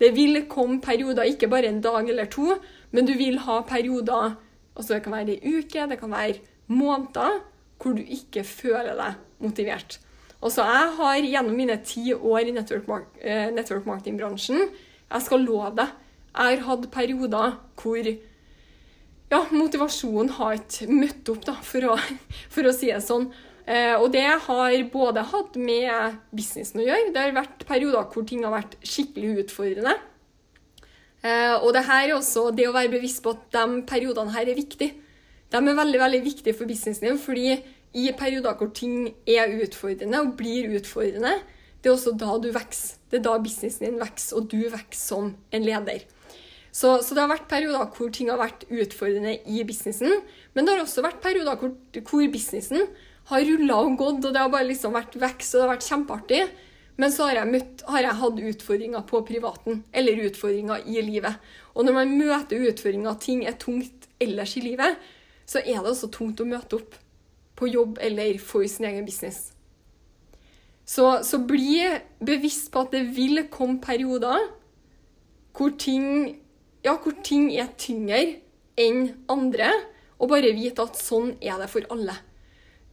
Det 0.00 0.12
vil 0.14 0.44
komme 0.50 0.80
perioder, 0.82 1.26
ikke 1.26 1.50
bare 1.50 1.70
en 1.70 1.82
dag 1.82 2.08
eller 2.08 2.30
to, 2.30 2.54
men 2.94 3.06
du 3.06 3.14
vil 3.18 3.38
ha 3.46 3.60
perioder 3.66 4.36
altså 4.74 4.96
Det 4.96 5.04
kan 5.04 5.12
være 5.14 5.36
ei 5.36 5.52
uke, 5.54 5.86
det 5.86 6.00
kan 6.00 6.10
være 6.10 6.40
måneder 6.70 7.40
hvor 7.80 7.96
du 7.96 8.02
ikke 8.02 8.44
føler 8.46 8.96
deg 8.98 9.20
motivert. 9.44 9.98
Også 10.44 10.64
jeg 10.66 10.92
har 10.98 11.24
gjennom 11.24 11.56
mine 11.56 11.76
ti 11.84 12.12
år 12.14 12.50
i 12.50 12.54
network, 12.54 13.08
eh, 13.20 13.48
network 13.52 13.86
marketing-bransjen 13.88 14.60
Jeg 14.60 15.24
skal 15.24 15.44
love 15.44 15.72
deg, 15.78 15.92
jeg 16.34 16.58
har 16.58 16.64
hatt 16.68 16.90
perioder 16.92 17.58
hvor 17.80 18.08
ja, 19.30 19.40
motivasjonen 19.50 20.32
har 20.36 20.58
ikke 20.58 20.88
møtt 20.90 21.30
opp, 21.32 21.44
da, 21.46 21.54
for 21.64 21.92
å, 21.92 21.98
for 22.54 22.68
å 22.68 22.74
si 22.74 22.90
det 22.92 23.02
sånn. 23.04 23.28
Eh, 23.64 23.94
og 23.96 24.10
det 24.12 24.26
har 24.46 24.74
både 24.92 25.24
hatt 25.30 25.56
med 25.56 26.18
businessen 26.34 26.82
å 26.82 26.88
gjøre. 26.88 27.12
Det 27.14 27.22
har 27.22 27.36
vært 27.36 27.64
perioder 27.68 28.10
hvor 28.12 28.26
ting 28.28 28.44
har 28.44 28.52
vært 28.52 28.76
skikkelig 28.84 29.46
utfordrende. 29.46 29.94
Eh, 31.24 31.54
og 31.56 31.70
det 31.76 31.86
her 31.88 32.10
er 32.10 32.18
også 32.18 32.50
det 32.52 32.68
å 32.68 32.74
være 32.76 32.92
bevisst 32.92 33.22
på 33.24 33.32
at 33.32 33.46
de 33.56 33.80
periodene 33.88 34.34
her 34.34 34.50
er 34.50 34.58
viktige. 34.58 34.92
De 35.52 35.60
er 35.60 35.78
veldig 35.78 36.00
veldig 36.00 36.22
viktige 36.24 36.56
for 36.56 36.70
businessen 36.70 37.08
din, 37.08 37.20
fordi 37.20 37.58
i 37.94 38.08
perioder 38.18 38.56
hvor 38.58 38.72
ting 38.74 39.12
er 39.28 39.52
utfordrende 39.62 40.22
og 40.24 40.34
blir 40.38 40.72
utfordrende, 40.78 41.36
det 41.84 41.90
er 41.90 41.94
også 41.94 42.14
da 42.18 42.34
du 42.40 42.48
vokser. 42.54 42.96
Det 43.10 43.20
er 43.20 43.26
da 43.26 43.36
businessen 43.38 43.86
din 43.86 44.00
vokser, 44.00 44.38
og 44.38 44.48
du 44.50 44.62
vokser 44.72 45.00
som 45.00 45.34
en 45.54 45.66
leder. 45.66 46.06
Så, 46.74 46.96
så, 47.06 47.14
det 47.14 47.22
har 47.22 47.30
vært 47.30 47.50
perioder 47.50 47.90
hvor 47.94 48.08
ting 48.10 48.32
har 48.32 48.40
vært 48.40 48.64
utfordrende 48.66 49.36
i 49.46 49.62
businessen. 49.68 50.24
Men 50.56 50.66
det 50.66 50.74
har 50.74 50.82
også 50.82 51.04
vært 51.04 51.20
perioder 51.22 51.60
hvor, 51.60 51.74
hvor 52.08 52.30
businessen 52.32 52.88
har 53.30 53.44
rulla 53.46 53.76
og 53.84 53.98
gått, 54.00 54.24
og 54.24 54.32
det 54.34 54.40
har 54.42 54.50
bare 54.52 54.66
liksom 54.72 54.96
vært 54.96 55.14
vekst, 55.20 55.54
og 55.54 55.60
det 55.60 55.64
har 55.64 55.74
vært 55.76 55.86
kjempeartig. 55.86 56.40
Men 56.98 57.14
så 57.14 57.28
har 57.28 57.40
jeg, 57.40 57.50
møtt, 57.50 57.84
har 57.90 58.06
jeg 58.06 58.20
hatt 58.20 58.42
utfordringer 58.50 59.06
på 59.06 59.20
privaten, 59.26 59.84
eller 59.94 60.24
utfordringer 60.26 60.82
i 60.90 61.02
livet. 61.02 61.46
Og 61.74 61.86
når 61.86 61.96
man 62.00 62.16
møter 62.18 62.66
utfordringer, 62.70 63.20
ting 63.22 63.46
er 63.46 63.58
tungt 63.60 64.08
ellers 64.22 64.56
i 64.58 64.64
livet, 64.64 64.98
så 65.46 65.60
er 65.60 65.80
det 65.80 65.90
også 65.90 66.10
tungt 66.12 66.40
å 66.40 66.48
møte 66.48 66.78
opp 66.80 66.96
på 67.54 67.68
jobb 67.70 68.00
eller 68.02 68.38
for 68.42 68.66
sin 68.70 68.88
egen 68.88 69.06
business. 69.06 69.52
Så, 70.84 71.22
så 71.24 71.40
bli 71.40 71.80
bevisst 72.20 72.70
på 72.72 72.84
at 72.84 72.92
det 72.92 73.06
vil 73.16 73.46
komme 73.52 73.80
perioder 73.80 74.50
hvor 75.54 75.72
ting, 75.78 76.36
ja, 76.84 76.96
hvor 76.98 77.14
ting 77.24 77.48
er 77.54 77.70
tyngre 77.78 78.20
enn 78.80 79.06
andre, 79.30 79.70
og 80.18 80.32
bare 80.32 80.54
vite 80.56 80.82
at 80.82 80.98
sånn 80.98 81.36
er 81.42 81.60
det 81.62 81.68
for 81.70 81.86
alle. 81.94 82.16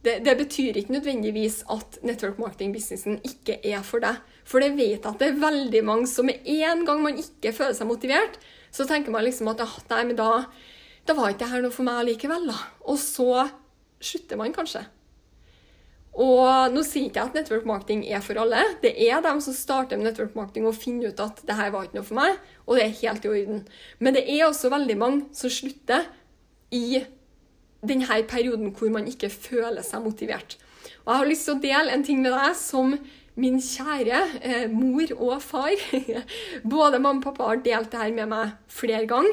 Det, 0.02 0.16
det, 0.26 0.34
betyr 0.38 0.78
ikke 0.78 0.96
nødvendigvis 0.96 1.60
at 1.70 2.00
network 2.02 2.38
marketing-businessen 2.42 3.20
ikke 3.26 3.60
er 3.62 3.84
for 3.86 4.02
deg. 4.02 4.18
For 4.46 4.62
det 4.62 4.72
vet 4.78 5.06
at 5.06 5.20
det 5.20 5.28
er 5.30 5.42
veldig 5.42 5.82
mange 5.86 6.08
som 6.10 6.26
med 6.26 6.42
en 6.42 6.82
gang 6.86 7.02
man 7.04 7.20
ikke 7.20 7.54
føler 7.54 7.76
seg 7.78 7.90
motivert, 7.90 8.38
så 8.74 8.86
tenker 8.88 9.14
man 9.14 9.26
liksom 9.26 9.50
at 9.52 9.62
ah, 9.62 9.76
nei, 9.92 10.02
men 10.08 10.18
da, 10.18 10.30
da 11.06 11.14
var 11.18 11.32
ikke 11.32 11.46
dette 11.46 11.62
noe 11.64 11.74
for 11.74 11.86
meg 11.86 12.04
likevel. 12.06 12.48
da. 12.50 12.58
Og 12.86 12.98
så 13.00 13.46
slutter 14.02 14.38
man 14.38 14.54
kanskje. 14.54 14.84
Og 16.12 16.74
nå 16.74 16.82
sier 16.84 17.08
ikke 17.08 17.22
jeg 17.22 17.30
at 17.30 17.36
network 17.38 17.64
marketing 17.68 18.02
er 18.04 18.20
for 18.24 18.36
alle. 18.42 18.60
Det 18.82 18.92
er 19.00 19.22
dem 19.24 19.40
som 19.40 19.56
starter 19.56 19.96
med 19.96 20.10
network 20.10 20.34
marketing 20.36 20.66
og 20.68 20.76
finner 20.76 21.08
ut 21.08 21.22
at 21.24 21.40
det 21.48 21.56
her 21.56 21.72
var 21.72 21.86
ikke 21.86 22.00
noe 22.00 22.08
for 22.08 22.18
meg, 22.20 22.36
og 22.66 22.76
det 22.76 22.84
er 22.84 22.98
helt 23.00 23.24
i 23.24 23.30
orden. 23.32 23.62
Men 23.98 24.18
det 24.18 24.26
er 24.28 24.44
også 24.44 24.70
veldig 24.72 24.98
mange 25.00 25.24
som 25.36 25.52
slutter 25.52 26.04
i 26.72 27.00
denne 27.82 28.20
perioden 28.28 28.74
hvor 28.76 28.92
man 28.92 29.08
ikke 29.08 29.32
føler 29.32 29.82
seg 29.86 30.04
motivert. 30.04 30.58
Og 31.02 31.14
jeg 31.14 31.22
har 31.22 31.30
lyst 31.30 31.48
til 31.48 31.56
å 31.56 31.64
dele 31.64 31.96
en 31.96 32.04
ting 32.06 32.20
med 32.22 32.34
deg 32.36 32.54
som 32.60 32.94
min 33.40 33.56
kjære 33.64 34.20
eh, 34.44 34.64
mor 34.68 35.08
og 35.16 35.38
far 35.40 35.72
Både 36.74 36.98
mamma 37.00 37.22
og 37.22 37.24
pappa 37.24 37.48
har 37.48 37.62
delt 37.64 37.88
det 37.94 38.02
her 38.02 38.12
med 38.12 38.28
meg 38.28 38.52
flere 38.68 39.08
ganger. 39.08 39.32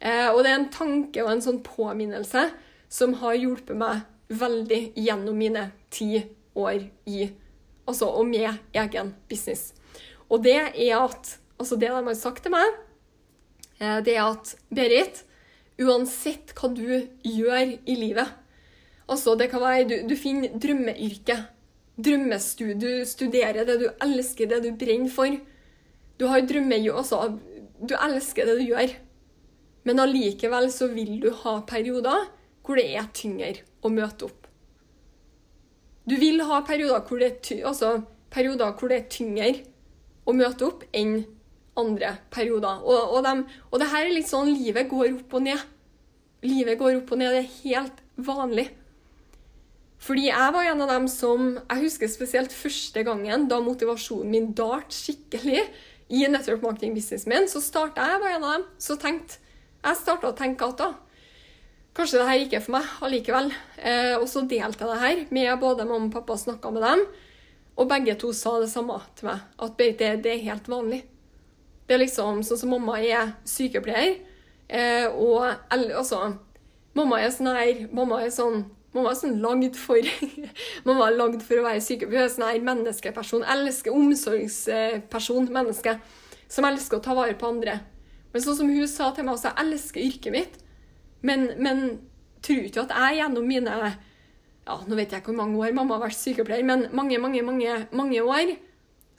Eh, 0.00 0.28
og 0.32 0.42
det 0.42 0.52
er 0.52 0.58
en 0.58 0.70
tanke 0.72 1.24
og 1.24 1.30
en 1.34 1.44
sånn 1.44 1.60
påminnelse 1.64 2.46
som 2.90 3.12
har 3.20 3.36
hjulpet 3.36 3.76
meg 3.78 4.06
veldig 4.30 4.80
gjennom 4.96 5.36
mine 5.36 5.68
ti 5.92 6.22
år 6.58 6.88
i 7.10 7.30
Altså 7.90 8.06
og 8.20 8.28
med 8.28 8.60
egen 8.76 9.08
business. 9.26 9.72
Og 10.30 10.44
det 10.44 10.58
er 10.60 10.94
at 11.00 11.36
Altså, 11.60 11.76
det 11.76 11.90
de 11.92 11.96
har 12.06 12.14
sagt 12.16 12.40
til 12.40 12.54
meg, 12.54 12.76
eh, 13.82 13.98
det 14.00 14.14
er 14.14 14.22
at 14.24 14.54
Berit, 14.72 15.18
uansett 15.76 16.54
hva 16.56 16.70
du 16.72 16.86
gjør 17.20 17.74
i 17.84 17.96
livet 17.98 18.30
Altså, 19.10 19.34
det 19.36 19.50
kan 19.50 19.60
være 19.60 19.88
du, 19.90 19.94
du 20.08 20.14
finner 20.16 20.54
drømmeyrket. 20.54 21.50
Drømmestu, 22.00 22.64
du 22.80 23.02
studerer 23.04 23.66
det 23.66 23.76
du 23.82 23.88
elsker, 24.00 24.46
det 24.48 24.62
du 24.64 24.70
brenner 24.78 25.10
for. 25.12 25.34
Du 26.16 26.28
har 26.30 26.46
drømmejobb, 26.46 26.96
altså 26.96 27.38
Du 27.80 27.96
elsker 27.96 28.46
det 28.46 28.56
du 28.60 28.68
gjør. 28.70 28.94
Men 29.88 30.02
allikevel 30.02 30.68
så 30.72 30.90
vil 30.92 31.16
du 31.22 31.30
ha 31.42 31.60
perioder 31.68 32.28
hvor 32.66 32.78
det 32.78 32.86
er 33.00 33.08
tyngre 33.16 33.54
å 33.82 33.90
møte 33.92 34.28
opp. 34.28 34.46
Du 36.08 36.16
vil 36.20 36.42
ha 36.44 36.60
perioder 36.66 37.04
hvor 37.06 37.20
det 37.20 37.30
er, 37.30 37.64
altså, 37.68 38.00
perioder 38.32 38.74
hvor 38.76 38.92
det 38.92 39.00
er 39.00 39.12
tyngre 39.12 39.52
å 40.28 40.34
møte 40.36 40.66
opp 40.66 40.84
enn 40.96 41.22
andre 41.80 42.16
perioder. 42.34 42.82
Og, 42.84 43.16
og, 43.16 43.24
de, 43.24 43.60
og 43.70 43.82
det 43.82 43.88
her 43.92 44.06
er 44.06 44.14
litt 44.14 44.30
sånn 44.30 44.52
livet 44.52 44.90
går 44.90 45.14
opp 45.14 45.38
og 45.38 45.46
ned. 45.46 45.64
Livet 46.44 46.78
går 46.80 47.00
opp 47.00 47.14
og 47.14 47.20
ned. 47.20 47.36
Det 47.36 47.42
er 47.42 47.56
helt 47.64 48.04
vanlig. 48.30 48.66
Fordi 50.00 50.30
jeg 50.30 50.52
var 50.56 50.64
en 50.64 50.80
av 50.80 50.88
dem 50.88 51.06
som 51.12 51.42
Jeg 51.58 51.82
husker 51.82 52.08
spesielt 52.08 52.54
første 52.56 53.02
gangen 53.04 53.44
da 53.50 53.58
motivasjonen 53.60 54.32
min 54.32 54.48
dart 54.56 54.94
skikkelig 54.96 55.66
i 56.10 56.24
network 56.26 56.64
marketing 56.64 56.96
businessen 56.96 57.30
min, 57.30 57.46
så 57.46 57.60
starta 57.62 58.08
jeg 58.08 58.22
var 58.22 58.32
en 58.34 58.46
av 58.46 58.54
dem. 58.56 58.64
Så 58.82 58.96
tenkte 58.98 59.38
jeg 59.80 59.98
starta 60.00 60.30
å 60.30 60.36
tenke 60.36 60.66
at 60.66 60.82
da 60.82 60.90
Kanskje 61.90 62.20
det 62.20 62.26
her 62.28 62.42
ikke 62.44 62.58
er 62.60 62.62
for 62.62 62.76
meg 62.76 62.90
allikevel. 63.02 63.48
Eh, 63.82 64.12
og 64.14 64.28
så 64.30 64.44
delte 64.46 64.86
jeg 64.86 64.90
det 64.92 64.98
her 65.00 65.22
med 65.34 65.48
både 65.58 65.86
mamma 65.88 66.06
og 66.06 66.12
pappa, 66.14 66.36
snakka 66.38 66.70
med 66.70 66.84
dem. 66.86 67.02
Og 67.82 67.88
begge 67.90 68.14
to 68.20 68.30
sa 68.36 68.52
det 68.62 68.68
samme 68.70 69.00
til 69.18 69.26
meg, 69.26 69.42
at 69.58 69.74
det, 69.80 70.12
det 70.22 70.30
er 70.36 70.44
helt 70.44 70.70
vanlig. 70.70 71.00
Det 71.88 71.96
er 71.96 72.04
liksom 72.04 72.44
sånn 72.46 72.60
som 72.60 72.70
mamma 72.70 73.00
er 73.02 73.32
sykepleier, 73.42 74.20
eh, 74.70 75.10
og 75.10 75.50
altså 75.74 76.28
Mamma 76.94 77.20
er 77.22 77.30
sånn 77.30 77.50
her 77.54 77.84
Mamma 77.94 78.16
er 78.24 78.32
sånn 78.34 78.64
Mamma 78.90 79.12
er 79.12 79.18
sånn 79.20 79.36
lagd 79.42 79.76
for 79.78 79.98
Mamma 80.86 81.06
er 81.06 81.18
lagd 81.18 81.44
for 81.46 81.60
å 81.60 81.66
være 81.68 81.82
sykepleier. 81.84 82.24
Hun 82.24 82.26
er 82.26 82.32
sånn 82.32 82.48
her 82.48 82.64
menneskeperson. 82.66 83.44
Elsker 83.54 83.94
omsorgsperson. 83.94 85.46
Menneske. 85.54 85.94
Som 86.50 86.66
elsker 86.66 86.98
å 86.98 87.04
ta 87.04 87.14
vare 87.14 87.36
på 87.38 87.46
andre. 87.46 87.76
Men 88.30 88.44
sånn 88.44 88.58
som 88.60 88.70
hun 88.70 88.88
sa 88.90 89.10
til 89.14 89.26
meg 89.26 89.36
også, 89.36 89.50
jeg 89.50 89.66
elsker 89.66 90.04
yrket 90.06 90.34
mitt. 90.34 90.58
Men, 91.26 91.50
men 91.60 91.84
tror 92.44 92.64
ikke 92.64 92.86
at 92.86 92.94
jeg 92.96 93.20
gjennom 93.20 93.48
mine 93.48 93.76
ja, 94.70 94.76
nå 94.86 94.96
vet 94.96 95.12
jeg 95.12 95.22
ikke 95.22 95.32
hvor 95.32 95.40
mange 95.40 95.60
år 95.60 95.74
mamma 95.76 95.96
har 95.96 96.06
vært 96.06 96.18
sykepleier, 96.20 96.64
men 96.66 96.86
mange, 96.96 97.18
mange, 97.20 97.42
mange, 97.42 97.76
mange 97.96 98.22
år. 98.22 98.54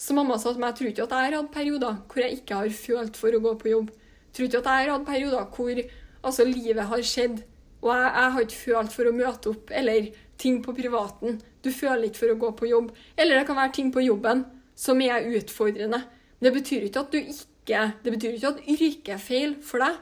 Så 0.01 0.15
mamma 0.17 0.37
sa 0.41 0.53
til 0.53 0.63
meg 0.63 0.71
jeg 0.71 0.79
tror 0.79 0.91
ikke 0.91 1.05
at 1.05 1.15
jeg 1.15 1.27
har 1.27 1.37
hatt 1.37 1.51
perioder 1.53 1.97
hvor 2.09 2.23
jeg 2.23 2.39
ikke 2.39 2.61
har 2.61 2.77
følt 2.77 3.19
for 3.19 3.37
å 3.37 3.41
gå 3.43 3.53
på 3.61 3.71
jobb. 3.73 3.91
Jeg 3.91 4.37
tror 4.37 4.47
ikke 4.47 4.61
at 4.61 4.69
jeg 4.69 4.85
har 4.87 4.93
hatt 4.95 5.09
perioder 5.09 5.49
hvor 5.57 5.81
altså, 5.81 6.47
livet 6.47 6.89
har 6.93 7.05
skjedd, 7.05 7.43
og 7.81 7.91
jeg, 7.91 8.07
jeg, 8.07 8.31
har 8.35 8.45
ikke 8.45 8.61
følt 8.61 8.95
for 8.95 9.09
å 9.09 9.15
møte 9.17 9.51
opp, 9.51 9.75
eller 9.81 10.09
ting 10.41 10.61
på 10.65 10.73
privaten. 10.77 11.37
Du 11.61 11.69
føler 11.73 12.07
ikke 12.07 12.23
for 12.23 12.33
å 12.33 12.39
gå 12.41 12.51
på 12.57 12.69
jobb. 12.71 12.89
Eller 13.17 13.37
det 13.41 13.45
kan 13.49 13.59
være 13.59 13.75
ting 13.77 13.91
på 13.93 14.03
jobben 14.05 14.45
som 14.77 15.01
er 15.05 15.27
utfordrende. 15.37 16.01
Det 16.41 16.53
betyr 16.53 16.87
ikke 16.87 17.03
at 17.03 17.13
du 17.13 17.19
ikke 17.19 17.50
Det 17.67 18.09
betyr 18.09 18.35
ikke 18.35 18.53
at 18.55 18.63
yrket 18.67 19.13
er 19.15 19.21
feil 19.21 19.55
for 19.65 19.83
deg. 19.83 19.99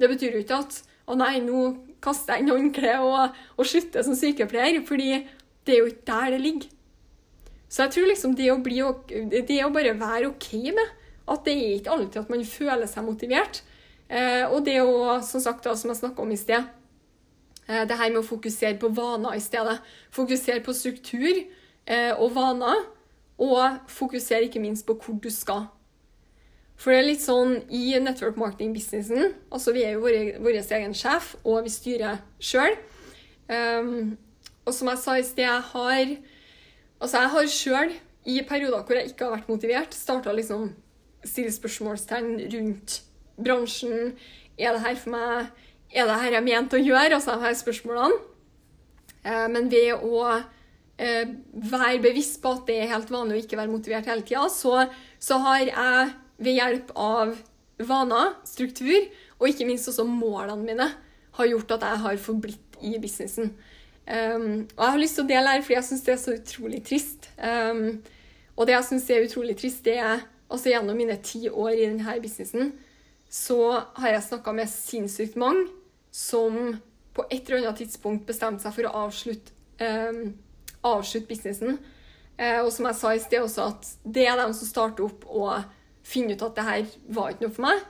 Det 0.00 0.08
betyr 0.08 0.40
ikke 0.40 0.60
at 0.62 0.80
å 1.10 1.16
nei, 1.18 1.40
nå 1.42 1.64
kaster 2.00 2.36
jeg 2.36 2.44
inn 2.44 2.52
håndkleet 2.54 3.02
og, 3.04 3.40
og 3.58 3.68
slutter 3.68 4.04
som 4.06 4.16
sykepleier. 4.16 4.82
Fordi 4.86 5.10
det 5.66 5.74
er 5.74 5.82
jo 5.82 5.90
ikke 5.90 6.06
der 6.12 6.36
det 6.36 6.40
ligger. 6.44 6.70
Så 7.70 7.84
jeg 7.84 7.94
tror 7.94 8.08
liksom 8.10 8.34
det 8.38 8.48
å, 8.50 8.58
bli, 8.62 8.80
det 9.46 9.60
å 9.62 9.70
bare 9.74 9.94
være 9.98 10.30
OK 10.32 10.48
med 10.74 10.86
at 11.30 11.44
det 11.46 11.54
er 11.54 11.74
ikke 11.76 11.92
alltid 11.94 12.24
at 12.24 12.32
man 12.32 12.46
føler 12.48 12.88
seg 12.90 13.06
motivert. 13.06 13.60
Eh, 14.10 14.42
og 14.50 14.64
det 14.66 14.80
å, 14.82 15.20
som 15.22 15.42
sagt, 15.42 15.62
da, 15.66 15.76
som 15.78 15.92
jeg 15.92 16.00
snakka 16.00 16.24
om 16.24 16.32
i 16.34 16.38
sted, 16.38 16.66
eh, 17.68 17.84
det 17.86 17.98
her 17.98 18.10
med 18.10 18.24
å 18.24 18.26
fokusere 18.26 18.74
på 18.82 18.90
vaner 18.96 19.38
i 19.38 19.42
stedet. 19.44 19.78
Fokusere 20.14 20.64
på 20.66 20.74
struktur 20.74 21.30
eh, 21.30 22.10
og 22.16 22.34
vaner, 22.34 22.88
og 23.40 23.86
fokusere 23.88 24.48
ikke 24.48 24.62
minst 24.62 24.88
på 24.88 24.98
hvor 24.98 25.20
du 25.22 25.30
skal. 25.32 25.68
For 26.80 26.94
det 26.94 27.00
er 27.00 27.08
litt 27.10 27.22
sånn 27.22 27.58
i 27.68 27.92
network 28.00 28.38
marketing-businessen 28.40 29.34
altså 29.52 29.74
Vi 29.76 29.84
er 29.84 29.96
jo 29.98 30.04
vår, 30.06 30.60
egen 30.62 30.96
sjef, 30.96 31.34
og 31.44 31.66
vi 31.66 31.72
styrer 31.72 32.22
sjøl. 32.40 32.76
Um, 33.50 33.56
ehm, 33.56 34.04
og 34.64 34.76
som 34.76 34.88
jeg 34.88 35.00
sa 35.02 35.16
i 35.18 35.26
sted, 35.26 35.44
jeg 35.44 35.66
har 35.72 36.14
Altså, 37.00 37.16
jeg 37.16 37.32
har 37.32 37.46
sjøl, 37.48 37.92
i 38.28 38.42
perioder 38.44 38.82
hvor 38.84 38.98
jeg 38.98 39.08
ikke 39.08 39.24
har 39.24 39.38
vært 39.38 39.48
motivert, 39.48 39.94
starta 39.96 40.34
liksom 40.36 40.66
stille 41.24 41.52
spørsmålstegn 41.52 42.34
rundt 42.52 42.98
bransjen. 43.40 44.12
Er 44.60 44.76
det 44.76 44.82
her 44.84 44.98
for 45.00 45.14
meg? 45.14 45.48
Er 45.88 46.08
det 46.08 46.18
her 46.20 46.36
jeg 46.36 46.44
mente 46.44 46.76
å 46.76 46.82
gjøre? 46.84 47.16
Altså 47.16 47.38
de 47.38 47.46
her 47.46 47.56
spørsmålene. 47.56 48.18
Uh, 49.24 49.46
men 49.52 49.70
ved 49.72 49.96
å 49.96 50.26
uh, 50.28 51.32
være 51.72 52.02
bevisst 52.04 52.42
på 52.44 52.52
at 52.56 52.68
det 52.68 52.76
er 52.82 52.92
helt 52.92 53.12
vanlig 53.12 53.38
å 53.38 53.44
ikke 53.46 53.60
være 53.60 53.72
motivert 53.72 54.12
hele 54.12 54.24
tida, 54.28 54.44
så, 54.52 54.84
så 55.20 55.40
har 55.44 55.64
jeg 55.64 56.12
ved 56.40 56.56
hjelp 56.56 56.92
av 56.98 57.36
vaner, 57.88 58.34
struktur, 58.48 59.06
og 59.38 59.48
ikke 59.48 59.66
minst 59.68 59.88
også 59.88 60.04
målene 60.08 60.64
mine, 60.64 60.88
har 61.36 61.48
gjort 61.52 61.76
at 61.76 61.86
jeg 61.86 62.02
har 62.04 62.20
forblitt 62.20 62.80
i 62.84 62.96
businessen. 63.00 63.54
Um, 64.10 64.66
og 64.74 64.82
jeg 64.82 64.90
har 64.90 65.00
lyst 65.00 65.18
til 65.18 65.26
å 65.26 65.30
dele 65.30 65.54
her, 65.54 65.62
fordi 65.62 65.76
jeg 65.76 65.86
syns 65.86 66.04
det 66.06 66.14
er 66.14 66.20
så 66.20 66.34
utrolig 66.34 66.80
trist. 66.86 67.30
Um, 67.38 68.00
og 68.56 68.66
det 68.66 68.74
jeg 68.74 68.88
syns 68.88 69.08
er 69.12 69.26
utrolig 69.26 69.56
trist, 69.60 69.84
det 69.86 69.98
er 70.02 70.24
altså 70.50 70.72
gjennom 70.72 70.98
mine 70.98 71.16
ti 71.22 71.44
år 71.48 71.72
i 71.76 71.84
denne 71.86 72.16
businessen, 72.22 72.72
så 73.30 73.60
har 74.00 74.16
jeg 74.16 74.26
snakka 74.26 74.52
med 74.56 74.70
sinnssykt 74.72 75.38
mange 75.38 75.68
som 76.10 76.56
på 77.14 77.24
et 77.30 77.46
eller 77.46 77.68
annet 77.68 77.84
tidspunkt 77.84 78.26
bestemte 78.26 78.64
seg 78.64 78.74
for 78.74 78.88
å 78.88 79.04
avslutte, 79.06 79.54
um, 79.78 80.32
avslutte 80.90 81.30
businessen. 81.30 81.78
Uh, 82.40 82.64
og 82.64 82.72
som 82.74 82.88
jeg 82.88 82.98
sa 82.98 83.14
i 83.14 83.22
sted 83.22 83.44
også, 83.44 83.68
at 83.70 83.92
det 84.02 84.26
er 84.26 84.40
dem 84.40 84.56
som 84.56 84.66
starter 84.66 85.06
opp 85.06 85.28
og 85.28 85.60
finne 86.06 86.36
ut 86.36 86.44
at 86.46 86.56
det 86.56 86.66
her 86.66 86.92
var 87.12 87.32
ikke 87.32 87.46
noe 87.46 87.56
for 87.56 87.66
meg. 87.68 87.82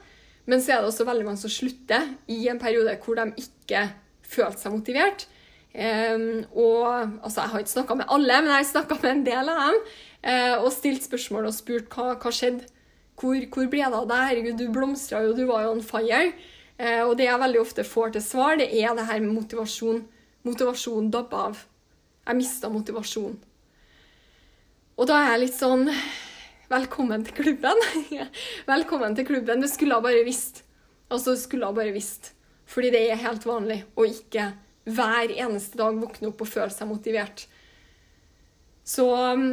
Men 0.49 0.61
så 0.61 0.73
er 0.73 0.81
det 0.81 0.89
også 0.89 1.05
veldig 1.07 1.27
mange 1.27 1.41
som 1.41 1.53
slutter 1.53 2.09
i 2.31 2.39
en 2.51 2.59
periode 2.61 2.97
hvor 3.03 3.19
de 3.19 3.43
ikke 3.43 3.85
følte 4.31 4.63
seg 4.63 4.73
motivert. 4.73 5.27
Um, 5.71 6.43
og 6.51 6.87
altså, 7.23 7.41
Jeg 7.41 7.49
har 7.49 7.59
ikke 7.59 7.75
snakka 7.77 7.95
med 7.95 8.09
alle, 8.11 8.39
men 8.41 8.51
jeg 8.51 8.57
har 8.57 8.69
snakka 8.71 8.97
med 9.01 9.11
en 9.11 9.25
del 9.25 9.51
av 9.51 9.61
dem. 9.61 9.81
Uh, 10.21 10.55
og 10.65 10.71
stilt 10.75 11.05
spørsmål 11.05 11.47
og 11.49 11.55
spurt 11.55 11.93
hva, 11.93 12.15
hva 12.19 12.33
skjedde. 12.35 12.67
Hvor, 13.21 13.37
hvor 13.53 13.69
ble 13.69 13.83
det 13.85 13.99
av 13.99 14.09
deg? 14.09 14.25
Herregud, 14.31 14.57
du 14.57 14.73
blomstra 14.73 15.21
jo, 15.23 15.35
du 15.37 15.45
var 15.49 15.67
jo 15.67 15.75
on 15.75 15.85
fire. 15.85 16.23
Uh, 16.81 17.03
og 17.05 17.15
det 17.19 17.29
jeg 17.29 17.43
veldig 17.45 17.61
ofte 17.61 17.85
får 17.87 18.15
til 18.15 18.25
svar, 18.25 18.57
det 18.59 18.71
er 18.81 18.97
det 18.97 19.07
her 19.07 19.21
med 19.23 19.35
motivasjon. 19.37 20.03
Motivasjon 20.47 21.11
dabba 21.13 21.45
av. 21.51 21.63
Jeg 22.25 22.37
mista 22.37 22.69
motivasjon. 22.69 23.37
Og 24.99 25.07
da 25.09 25.17
er 25.17 25.31
jeg 25.33 25.43
litt 25.45 25.57
sånn 25.57 25.87
Velkommen 26.71 27.25
til 27.27 27.35
klubben. 27.35 27.81
Velkommen 28.69 29.15
til 29.17 29.25
klubben. 29.27 29.59
Det 29.59 29.67
skulle 29.67 29.97
jeg 29.97 30.05
bare 30.05 30.23
visst. 30.23 30.61
Altså, 31.11 31.33
skulle 31.35 31.67
jeg 31.67 31.75
bare 31.75 31.91
visst. 31.91 32.29
Fordi 32.63 32.93
det 32.93 33.01
er 33.09 33.19
helt 33.19 33.43
vanlig 33.43 33.81
å 33.99 34.05
ikke 34.07 34.53
hver 34.87 35.33
eneste 35.35 35.75
dag 35.81 35.97
våkne 35.99 36.29
opp 36.29 36.45
og 36.45 36.47
føle 36.47 36.71
seg 36.71 36.87
motivert. 36.87 37.43
Så 38.87 39.03
um, 39.03 39.43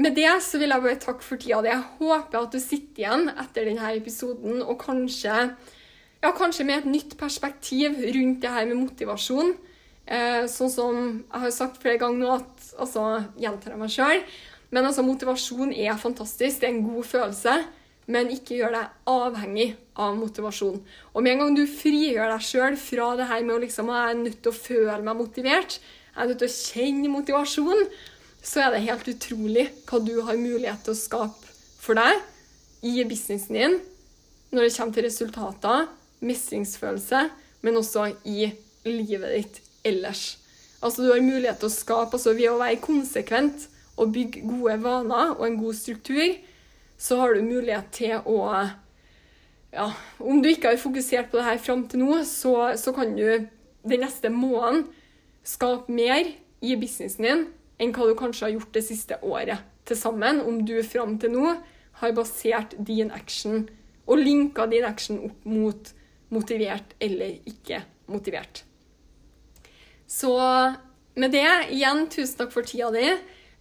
med 0.00 0.16
det 0.16 0.30
så 0.46 0.62
vil 0.62 0.72
jeg 0.72 0.86
bare 0.86 1.02
takke 1.02 1.26
for 1.26 1.42
tida 1.42 1.60
di. 1.60 1.72
Jeg 1.74 1.98
håper 1.98 2.40
at 2.40 2.56
du 2.56 2.62
sitter 2.64 3.04
igjen 3.04 3.28
etter 3.34 3.68
denne 3.68 3.92
episoden 3.98 4.64
og 4.64 4.80
kanskje, 4.86 5.36
ja, 6.24 6.32
kanskje 6.32 6.64
med 6.70 6.80
et 6.80 6.90
nytt 6.94 7.18
perspektiv 7.20 8.00
rundt 8.16 8.40
det 8.40 8.56
her 8.56 8.64
med 8.72 8.80
motivasjon. 8.86 9.52
Eh, 10.08 10.48
sånn 10.48 10.72
som 10.72 11.04
jeg 11.12 11.44
har 11.44 11.54
sagt 11.60 11.84
flere 11.84 12.00
ganger 12.00 12.24
nå, 12.24 12.40
at 12.40 12.74
altså, 12.80 13.06
gjentar 13.40 13.76
jeg 13.76 13.84
meg 13.84 13.92
sjøl 13.92 14.26
men 14.70 14.86
altså, 14.86 15.04
motivasjon 15.06 15.72
er 15.72 15.96
fantastisk. 16.00 16.60
Det 16.60 16.68
er 16.68 16.74
en 16.74 16.86
god 16.86 17.08
følelse. 17.08 17.56
Men 18.10 18.28
ikke 18.28 18.58
gjør 18.58 18.74
deg 18.74 18.96
avhengig 19.08 19.68
av 19.96 20.16
motivasjon. 20.18 20.80
Og 21.14 21.24
med 21.24 21.32
en 21.32 21.40
gang 21.40 21.54
du 21.56 21.62
frigjør 21.70 22.34
deg 22.34 22.44
sjøl 22.44 22.76
fra 22.76 23.14
det 23.16 23.28
her 23.30 23.46
med 23.46 23.56
å 23.56 23.62
liksom, 23.62 23.92
jeg 23.94 24.10
er 24.10 24.18
nødt 24.18 24.42
til 24.44 24.52
å 24.52 24.58
føle 24.58 24.98
meg 25.06 25.16
motivert, 25.22 25.78
jeg 26.12 26.20
er 26.20 26.28
nødt 26.28 26.42
til 26.42 26.50
å 26.50 26.58
kjenne 26.58 27.12
motivasjon, 27.14 27.86
så 28.44 28.66
er 28.66 28.74
det 28.74 28.84
helt 28.84 29.08
utrolig 29.08 29.64
hva 29.88 30.02
du 30.04 30.14
har 30.26 30.36
mulighet 30.36 30.84
til 30.84 30.92
å 30.92 31.00
skape 31.00 31.54
for 31.80 31.96
deg 31.96 32.20
i 32.84 33.00
businessen 33.08 33.56
din 33.56 33.80
når 34.54 34.68
det 34.68 34.74
kommer 34.76 34.94
til 34.94 35.06
resultater, 35.08 35.86
mestringsfølelse, 36.22 37.22
men 37.64 37.78
også 37.80 38.10
i 38.28 38.50
livet 38.86 39.32
ditt 39.32 39.60
ellers. 39.88 40.36
Altså, 40.84 41.02
du 41.02 41.10
har 41.10 41.24
mulighet 41.24 41.58
til 41.58 41.70
å 41.70 41.74
skape 41.74 42.18
altså, 42.18 42.36
ved 42.36 42.52
å 42.52 42.60
være 42.60 42.82
konsekvent 42.84 43.66
å 43.96 44.06
bygge 44.10 44.42
gode 44.46 44.78
vaner 44.82 45.34
og 45.34 45.44
en 45.46 45.58
god 45.60 45.76
struktur, 45.78 46.38
så 46.98 47.18
har 47.20 47.34
du 47.34 47.44
mulighet 47.46 47.90
til 47.94 48.16
å 48.24 48.38
ja, 49.74 49.88
Om 50.22 50.38
du 50.42 50.48
ikke 50.52 50.70
har 50.70 50.78
fokusert 50.78 51.32
på 51.32 51.40
det 51.40 51.48
her 51.48 51.58
fram 51.58 51.80
til 51.90 52.04
nå, 52.04 52.20
så, 52.28 52.76
så 52.78 52.92
kan 52.94 53.16
du 53.16 53.26
den 53.84 54.04
neste 54.04 54.30
måneden 54.30 54.84
skape 55.44 55.92
mer 55.92 56.30
i 56.64 56.76
businessen 56.78 57.26
din 57.26 57.46
enn 57.82 57.94
hva 57.94 58.06
du 58.06 58.14
kanskje 58.16 58.46
har 58.46 58.54
gjort 58.54 58.76
det 58.76 58.84
siste 58.86 59.18
året 59.26 59.64
til 59.84 59.98
sammen, 59.98 60.38
om 60.40 60.62
du 60.64 60.76
fram 60.86 61.18
til 61.20 61.34
nå 61.34 61.56
har 62.00 62.14
basert 62.16 62.76
din 62.78 63.10
action 63.14 63.66
og 64.06 64.20
linka 64.20 64.68
din 64.70 64.86
action 64.86 65.20
opp 65.26 65.44
mot 65.48 65.90
motivert 66.34 66.94
eller 67.02 67.36
ikke 67.48 67.82
motivert. 68.10 68.64
Så 70.06 70.34
med 71.14 71.32
det, 71.34 71.46
igjen, 71.74 72.06
tusen 72.10 72.40
takk 72.40 72.52
for 72.54 72.66
tida 72.66 72.90
di. 72.94 73.06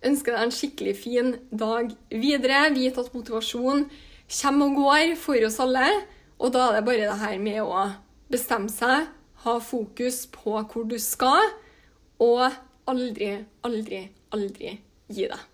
Ønsker 0.04 0.36
deg 0.36 0.46
en 0.46 0.54
skikkelig 0.54 0.96
fin 1.00 1.36
dag 1.52 1.94
videre. 2.12 2.66
Vit 2.76 2.98
at 3.00 3.14
motivasjon 3.16 3.86
kommer 4.42 4.72
og 4.72 4.82
går 4.82 5.16
for 5.20 5.48
oss 5.48 5.60
alle. 5.64 5.88
Og 6.40 6.52
da 6.56 6.68
er 6.68 6.80
det 6.80 6.88
bare 6.88 7.08
det 7.08 7.20
her 7.22 7.38
med 7.40 7.62
å 7.64 7.86
bestemme 8.34 8.72
seg, 8.72 9.08
ha 9.46 9.56
fokus 9.64 10.24
på 10.34 10.58
hvor 10.58 10.88
du 10.90 10.98
skal, 11.00 11.52
og 12.24 12.48
aldri, 12.90 13.36
aldri, 13.64 14.06
aldri 14.34 14.78
gi 15.14 15.28
deg. 15.30 15.53